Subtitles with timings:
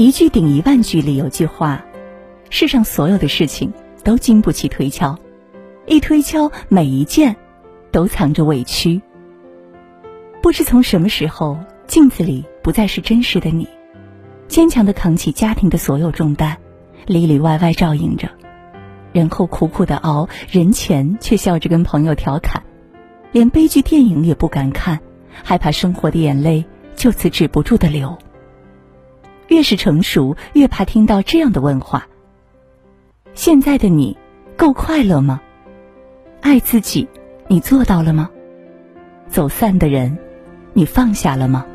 [0.00, 1.84] 一句顶一万句里有句话：
[2.48, 3.70] 世上所有的事情
[4.02, 5.14] 都经不起推敲，
[5.84, 7.36] 一推敲，每一件
[7.92, 8.98] 都藏着委屈。
[10.40, 13.68] 不知从什么时候，镜子里不再是真实的你，
[14.48, 16.56] 坚强的扛起家庭的所有重担，
[17.04, 18.26] 里里外外照应着，
[19.12, 22.62] 人后苦苦的熬，人前却笑着跟朋友调侃，
[23.32, 24.98] 连悲剧电影也不敢看，
[25.44, 26.64] 害怕生活的眼泪
[26.96, 28.16] 就此止不住的流。
[29.50, 32.06] 越是成熟，越怕听到这样的问话。
[33.34, 34.16] 现在的你，
[34.56, 35.40] 够快乐吗？
[36.40, 37.08] 爱自己，
[37.48, 38.30] 你做到了吗？
[39.28, 40.16] 走散的人，
[40.72, 41.66] 你放下了吗？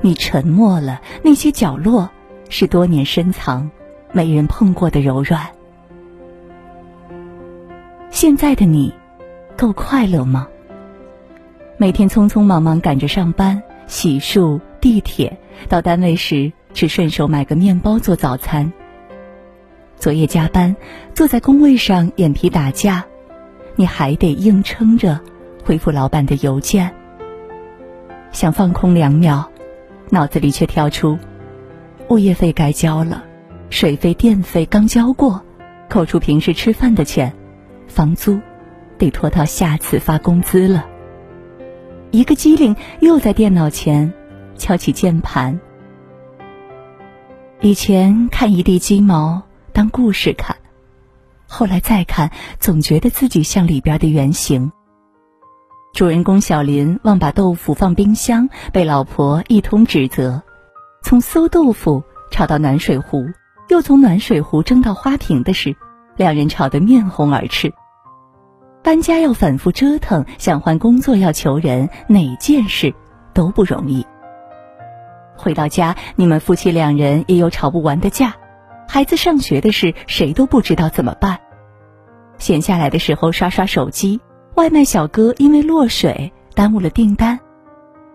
[0.00, 2.08] 你沉默了，那些角落
[2.48, 3.68] 是多年深藏、
[4.12, 5.48] 没人碰过的柔软。
[8.10, 8.94] 现在的你，
[9.56, 10.46] 够快乐吗？
[11.78, 14.60] 每天匆匆忙忙赶着上班、洗漱。
[14.84, 18.70] 地铁到单位时，只顺手买个面包做早餐。
[19.96, 20.76] 昨夜加班，
[21.14, 23.02] 坐在工位上眼皮打架，
[23.76, 25.18] 你还得硬撑着
[25.64, 26.94] 回复老板的邮件。
[28.30, 29.50] 想放空两秒，
[30.10, 31.18] 脑子里却跳出：
[32.10, 33.24] 物业费该交了，
[33.70, 35.42] 水费电费刚交过，
[35.88, 37.32] 扣除平时吃饭的钱，
[37.86, 38.38] 房租
[38.98, 40.84] 得拖到下次发工资了。
[42.10, 44.12] 一个机灵，又在电脑前。
[44.56, 45.60] 敲起键盘。
[47.60, 50.56] 以前看一地鸡毛当故事看，
[51.46, 54.70] 后来再看，总觉得自己像里边的原型。
[55.94, 60.42] 主人公小林忘把豆腐放冰箱，被老婆一通指责，
[61.02, 63.26] 从馊豆腐吵到暖水壶，
[63.68, 65.76] 又从暖水壶争到花瓶的事，
[66.16, 67.72] 两人吵得面红耳赤。
[68.82, 72.92] 搬家要反复折腾，想换工作要求人，哪件事
[73.32, 74.04] 都不容易。
[75.36, 78.34] 回到家，你们夫妻两人也有吵不完的架。
[78.86, 81.40] 孩子上学的事，谁都不知道怎么办。
[82.38, 84.20] 闲下来的时候刷刷手机，
[84.54, 87.38] 外卖小哥因为落水耽误了订单。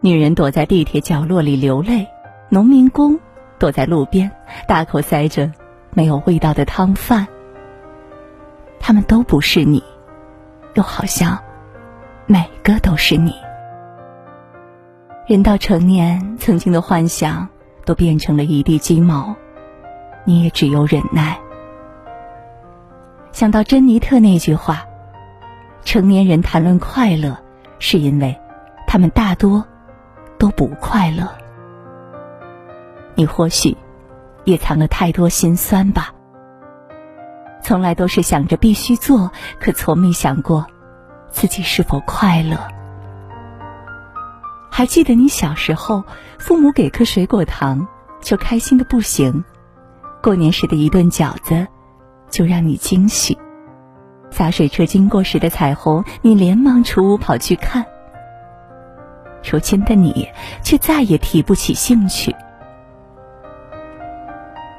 [0.00, 2.06] 女人躲在地铁角落里流泪，
[2.48, 3.18] 农民工
[3.58, 4.30] 躲在路边
[4.66, 5.50] 大口塞着
[5.90, 7.26] 没有味道的汤饭。
[8.80, 9.82] 他们都不是你，
[10.74, 11.38] 又好像
[12.26, 13.34] 每个都是你。
[15.24, 17.48] 人到成年，曾经的幻想
[17.84, 19.36] 都变成了一地鸡毛，
[20.24, 21.38] 你也只有忍耐。
[23.30, 24.84] 想到珍妮特那句话
[25.84, 27.38] ：“成年人谈论快乐，
[27.78, 28.36] 是因为
[28.84, 29.64] 他们大多
[30.38, 31.28] 都不快乐。”
[33.14, 33.76] 你或许
[34.42, 36.12] 也藏了太多心酸吧。
[37.62, 40.66] 从来都是想着必须做，可从没想过
[41.30, 42.58] 自己是否快乐。
[44.74, 46.02] 还记得你小时候，
[46.38, 47.86] 父母给颗水果糖，
[48.22, 49.44] 就开心的不行；
[50.22, 51.68] 过年时的一顿饺子，
[52.30, 53.36] 就让你惊喜；
[54.30, 57.84] 洒水车经过时的彩虹，你连忙出屋跑去看。
[59.44, 60.26] 如今的你，
[60.64, 62.34] 却再也提不起兴趣。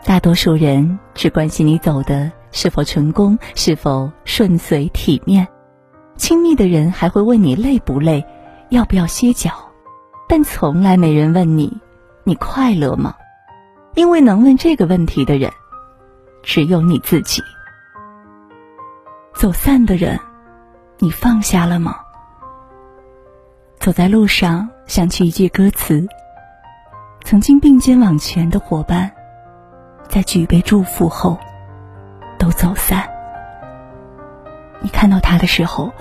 [0.03, 5.45] 大多数人只关心你走的是否成功，是否顺遂体面；
[6.17, 8.25] 亲密的人还会问你累不累，
[8.69, 9.51] 要不要歇脚。
[10.27, 11.79] 但从来没人问你，
[12.23, 13.15] 你快乐吗？
[13.95, 15.51] 因为能问这个问题的人，
[16.41, 17.41] 只有你自己。
[19.33, 20.19] 走散的人，
[20.97, 21.97] 你放下了吗？
[23.79, 26.07] 走在路上，想起一句歌词：
[27.23, 29.11] 曾经并肩往前的伙伴，
[30.07, 31.37] 在举杯祝福后，
[32.39, 33.07] 都走散。
[34.79, 35.91] 你看到他的时候，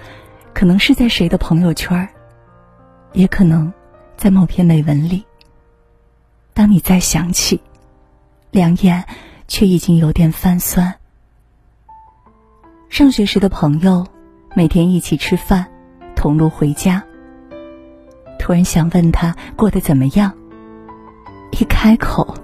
[0.54, 2.08] 可能是在谁的朋友圈
[3.12, 3.70] 也可能。
[4.22, 5.24] 在某篇美文里，
[6.54, 7.60] 当你再想起，
[8.52, 9.04] 两眼
[9.48, 10.94] 却已经有点泛酸。
[12.88, 14.06] 上学时的朋友，
[14.54, 15.66] 每天一起吃饭，
[16.14, 17.02] 同路回家。
[18.38, 20.32] 突然想问他过得怎么样，
[21.50, 22.36] 一开口，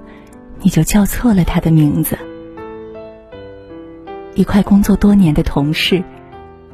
[0.58, 2.18] 你就叫错了他的名字。
[4.34, 6.02] 一块工作多年的同事，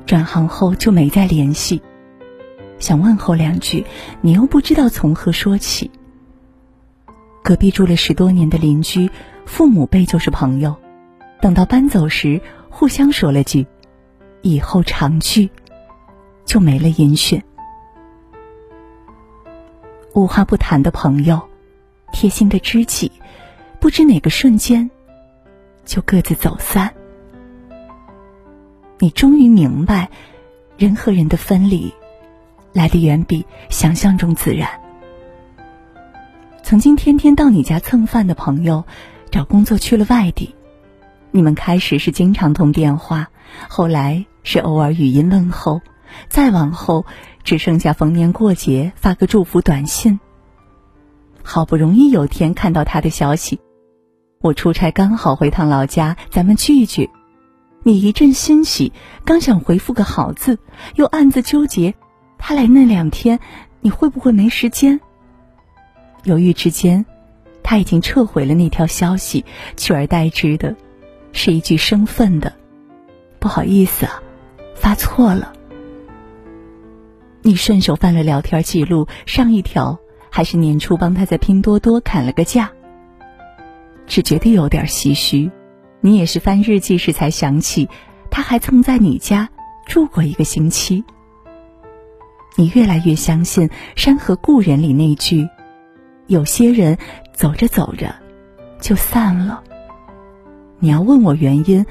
[0.07, 1.83] 转行后就没再联系。
[2.79, 3.85] 想问候两句，
[4.21, 5.91] 你又不知道从何说起。
[7.43, 9.11] 隔壁住了十多年的邻居，
[9.47, 10.75] 父母辈就是朋友，
[11.41, 12.41] 等到搬走时，
[12.71, 13.67] 互相说了句
[14.43, 15.51] “以后常聚”，
[16.45, 17.43] 就没了音讯。
[20.15, 21.41] 无话不谈的朋友，
[22.13, 23.11] 贴心的知己，
[23.81, 24.91] 不知哪个瞬间，
[25.85, 26.95] 就各自走散。
[28.99, 30.09] 你终于明白，
[30.79, 31.93] 人和人的分离。
[32.75, 34.69] 来的远比想象中自然。
[36.63, 38.85] 曾经天天到你家蹭饭的朋友，
[39.31, 40.55] 找工作去了外地。
[41.31, 43.29] 你们开始是经常通电话，
[43.69, 45.81] 后来是偶尔语音问候，
[46.29, 47.07] 再往后
[47.43, 50.21] 只剩下逢年过节发个祝福短信。
[51.43, 53.61] 好不容易有天看到他的消息，
[54.41, 57.11] 我出差刚好回趟老家，咱们聚聚。
[57.83, 58.93] 你一阵欣喜，
[59.27, 60.59] 刚想回复个好字，
[60.95, 61.95] 又暗自纠结，
[62.47, 63.41] 他来那两天，
[63.81, 65.01] 你会不会没时间？
[66.25, 67.07] 犹豫之间，
[67.63, 69.47] 他已经撤回了那条消息，
[69.79, 70.77] 取而代之的，
[71.33, 72.55] 是一句生分的
[73.41, 74.23] “不好意思啊，
[74.75, 75.55] 发错了”。
[77.41, 79.99] 你顺手翻了聊天记录，上一条
[80.29, 82.71] 还是年初帮他在拼多多砍了个价，
[84.07, 85.51] 只觉得有点唏嘘。
[86.03, 87.89] 你也是翻日记时才想起，
[88.31, 89.49] 他还曾在你家
[89.87, 91.03] 住过一个星期。
[92.57, 95.49] 你越来越相信《山河故人》里那句。
[96.27, 96.97] 有些人
[97.33, 98.15] 走着走着
[98.81, 99.63] 就散了。
[100.79, 101.85] 你要问我原因，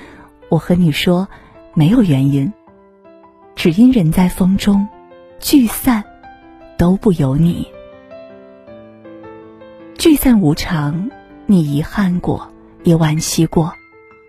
[0.50, 1.28] 我和你说
[1.76, 2.52] 没有原因，
[3.56, 4.88] 只因人在风中，
[5.40, 6.04] 聚散
[6.78, 7.68] 都不由你。
[9.98, 11.12] 聚散无常，
[11.46, 12.52] 你遗憾过，
[12.84, 13.74] 也惋惜过，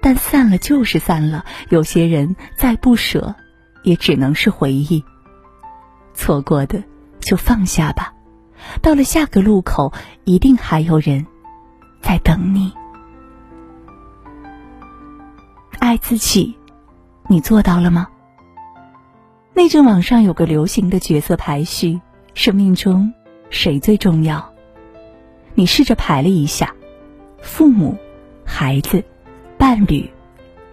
[0.02, 1.46] 但散了就是散了。
[1.70, 3.34] 有些人再不舍，
[3.82, 5.02] 也只能是回忆。
[6.14, 6.82] 错过的
[7.20, 8.14] 就放下吧。
[8.80, 9.92] 到了下个路口，
[10.24, 11.26] 一定还有人
[12.00, 12.72] 在等你。
[15.78, 16.56] 爱自己，
[17.28, 18.08] 你做到了吗？
[19.52, 22.00] 那阵网上有个流行的角色排序，
[22.32, 23.12] 生命中
[23.50, 24.52] 谁最重要？
[25.54, 26.74] 你试着排了一下：
[27.42, 27.96] 父母、
[28.44, 29.04] 孩子、
[29.58, 30.10] 伴侣、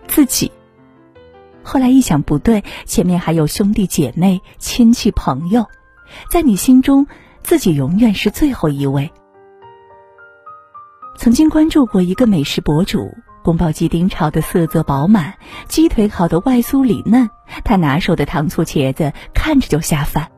[0.07, 0.51] 自己。
[1.63, 5.65] 后来一想不对，前面还有兄弟姐妹、亲戚朋友，
[6.29, 7.07] 在你心中。
[7.43, 9.11] 自己永远是最后一位。
[11.17, 15.33] 曾经关注过一个美食博主，宫保鸡丁炒的色泽饱满，
[15.67, 17.27] 鸡腿烤的外酥里嫩，
[17.63, 20.29] 他拿手的糖醋茄子看着就下饭。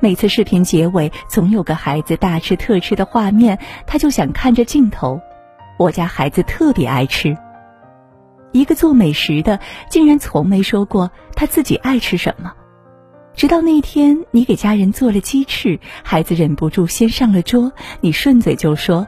[0.00, 5.20] 每次视频结尾总有个孩子大吃特吃的画面，他就想看着镜头。
[5.78, 7.38] 我家孩子特别爱吃。
[8.58, 12.52] 一个做美食的竟然从没说过他自己爱吃什么。
[13.34, 19.06] 直到那天，你给家人做了鸡翅，孩子忍不住先上了桌，你顺嘴就说：“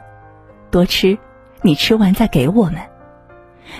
[0.70, 1.18] 多吃，
[1.62, 2.76] 你吃完再给我们。”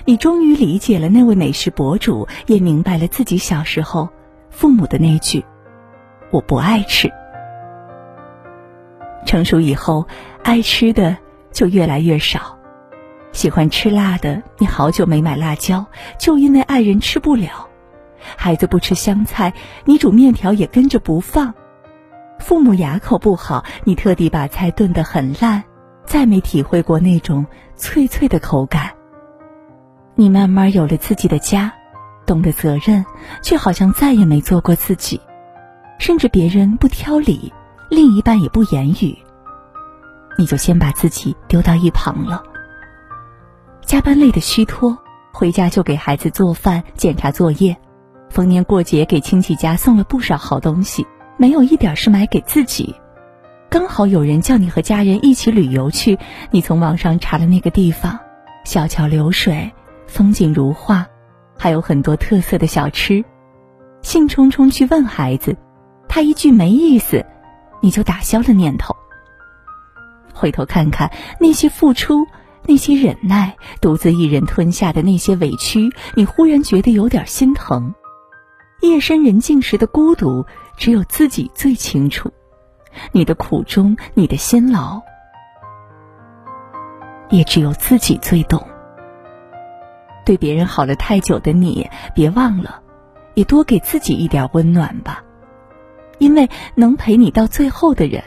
[0.05, 4.09] 你终于理解了那位美食博主，也明白了自己小时候
[4.51, 5.43] 父母的那句
[6.31, 7.11] ：“我不爱吃。”
[9.25, 10.05] 成熟以后，
[10.43, 11.17] 爱吃的
[11.51, 12.58] 就越来越少。
[13.31, 15.85] 喜欢吃辣的，你好久没买辣椒，
[16.17, 17.67] 就因为爱人吃不了。
[18.35, 19.53] 孩子不吃香菜，
[19.85, 21.53] 你煮面条也跟着不放；
[22.39, 25.63] 父母牙口不好，你特地把菜炖得很烂，
[26.05, 27.45] 再没体会过那种
[27.75, 28.91] 脆脆的口感。
[30.15, 31.71] 你慢慢有了自己的家，
[32.25, 33.05] 懂得责任，
[33.41, 35.21] 却好像再也没做过自己，
[35.97, 37.53] 甚至别人不挑理，
[37.89, 39.17] 另一半也不言语，
[40.37, 42.43] 你就先把自己丢到一旁了。
[43.89, 44.95] 加班累得虚脱，
[45.33, 47.75] 回家就给孩子做饭、检查作业。
[48.29, 51.07] 逢年过节给亲戚家送了不少好东西，
[51.37, 52.93] 没有一点是买给自己。
[53.67, 56.19] 刚好有人叫你和家人一起旅游去，
[56.51, 58.19] 你从网上查了那个地方，
[58.63, 59.73] 小桥流水，
[60.05, 61.07] 风景如画，
[61.57, 63.25] 还有很多特色的小吃。
[64.03, 65.57] 兴冲冲去问孩子，
[66.07, 67.25] 他一句没意思，
[67.81, 68.95] 你就打消了念头。
[70.31, 72.27] 回头看看那些付出，
[72.65, 77.93] 那些忍耐，独自一人吞下的那些委屈，你忽然觉得有点心疼。
[78.81, 80.45] 夜深人静时的孤独，
[80.77, 82.31] 只有自己最清楚。
[83.11, 85.01] 你的苦衷，你的辛劳，
[87.29, 88.65] 也只有自己最懂。
[90.25, 92.81] 对别人好了太久的你，别忘了，
[93.33, 95.23] 也多给自己一点温暖吧。
[96.17, 98.23] 因为能陪你到最后的人，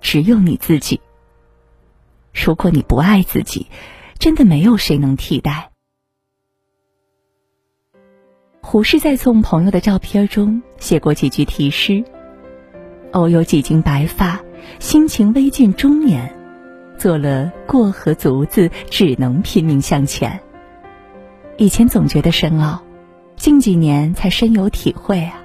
[0.00, 1.00] 只有你自己。
[2.32, 3.66] 如果你不爱自己，
[4.18, 5.70] 真的没有谁能替代。
[8.62, 12.04] 胡适在送朋友的照片中写过几句题诗
[13.12, 14.40] ：“偶有几茎白发，
[14.78, 16.32] 心情微近中年，
[16.98, 20.40] 做了过河卒子，只能拼命向前。”
[21.58, 22.82] 以前总觉得深奥，
[23.36, 25.42] 近几年才深有体会啊。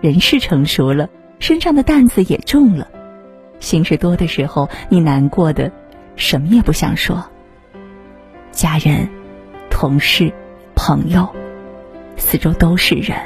[0.00, 1.08] 人是成熟了，
[1.38, 2.88] 身上的担子也重了，
[3.60, 5.70] 心事多的时候，你难过的
[6.16, 7.24] 什么也不想说。
[8.50, 9.08] 家人、
[9.70, 10.32] 同事、
[10.74, 11.28] 朋友。
[12.16, 13.16] 四周都是人，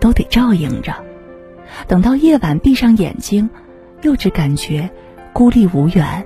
[0.00, 0.94] 都得照应着。
[1.86, 3.50] 等到夜晚闭上眼睛，
[4.02, 4.88] 又只感觉
[5.32, 6.24] 孤立无援。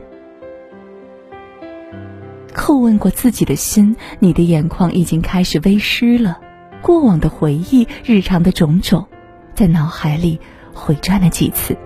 [2.54, 6.38] 叩问过自己的心，你的眼眶已经开始微湿了。
[6.82, 9.08] 过往的回忆，日常的种种，
[9.54, 10.38] 在脑海里
[10.72, 11.76] 回转了几次。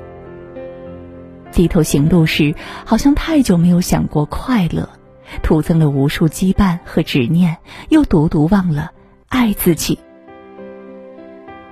[1.52, 2.54] 低头行路时，
[2.84, 4.88] 好像太久没有想过快乐，
[5.42, 7.58] 徒增了无数羁绊和执念，
[7.90, 8.90] 又独独忘了
[9.28, 9.98] 爱自己。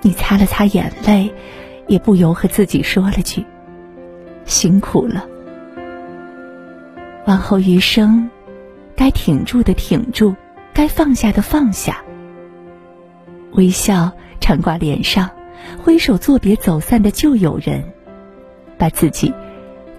[0.01, 1.33] 你擦了擦眼泪，
[1.87, 3.45] 也不由和自己说了句
[4.45, 5.25] ：“辛苦了。”
[7.27, 8.29] 往后余生。
[8.93, 10.35] 该挺住的挺住，
[10.73, 12.03] 该放下的放下。
[13.53, 15.27] 微笑常挂脸上，
[15.81, 17.83] 挥手作别走散的旧友人，
[18.77, 19.33] 把自己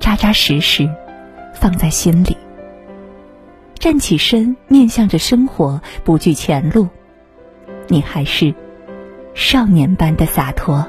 [0.03, 0.91] 扎扎实实
[1.55, 2.37] 放在心里。
[3.79, 6.89] 站起身，面向着生活，不惧前路。
[7.87, 8.53] 你还是
[9.33, 10.85] 少年般的洒脱。